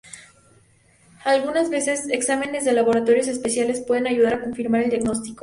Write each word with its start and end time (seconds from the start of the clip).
Algunas 1.25 1.69
veces, 1.69 2.09
exámenes 2.09 2.65
de 2.65 2.71
laboratorio 2.71 3.21
especiales 3.21 3.81
pueden 3.85 4.07
ayudar 4.07 4.33
a 4.33 4.41
confirmar 4.41 4.81
el 4.81 4.89
diagnóstico. 4.89 5.39